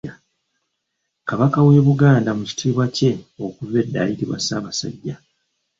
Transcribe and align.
Kabaka 1.27 1.57
w'e 1.65 1.81
Buganda 1.87 2.29
mu 2.37 2.43
kitiibwa 2.49 2.85
kye 2.95 3.11
okuva 3.45 3.75
edda 3.83 3.97
ayitibwa 4.01 4.37
Ssaabasajja. 4.39 5.15